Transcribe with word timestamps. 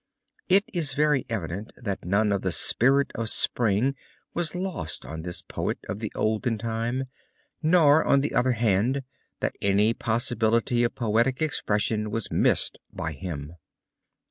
It 0.49 0.63
is 0.73 0.95
very 0.95 1.27
evident 1.29 1.73
that 1.77 2.05
none 2.05 2.31
of 2.31 2.41
the 2.41 2.51
spirit 2.51 3.11
of 3.13 3.29
Spring 3.29 3.93
was 4.33 4.55
lost 4.55 5.05
on 5.05 5.21
this 5.21 5.43
poet 5.43 5.77
of 5.87 5.99
the 5.99 6.11
olden 6.15 6.57
time, 6.57 7.03
nor 7.61 8.03
on 8.03 8.21
the 8.21 8.33
other 8.33 8.53
hand 8.53 9.03
that 9.41 9.55
any 9.61 9.93
possibility 9.93 10.83
of 10.83 10.95
poetic 10.95 11.39
expression 11.39 12.09
was 12.09 12.31
missed 12.31 12.79
by 12.91 13.11
him. 13.11 13.53